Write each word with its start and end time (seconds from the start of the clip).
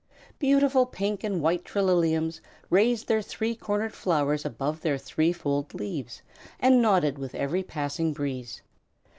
Beautiful 0.39 0.87
pink 0.87 1.23
and 1.23 1.43
white 1.43 1.63
trilliums 1.63 2.41
raised 2.71 3.07
their 3.07 3.21
three 3.21 3.53
cornered 3.53 3.93
flowers 3.93 4.43
above 4.43 4.81
their 4.81 4.97
threefold 4.97 5.75
leaves 5.75 6.23
and 6.59 6.81
nodded 6.81 7.19
with 7.19 7.35
every 7.35 7.61
passing 7.61 8.11
breeze. 8.11 8.63